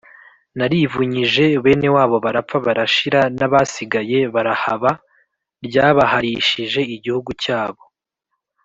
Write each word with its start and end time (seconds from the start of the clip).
narivunyije 0.57 1.45
bene 1.63 1.87
wabo 1.95 2.15
barapfa 2.25 2.57
barashira, 2.65 3.21
n’abasigaye 3.37 4.19
barahaba, 4.33 4.91
ryabahalishije 5.65 6.81
igihugu 6.95 7.31
cyabo. 7.43 7.83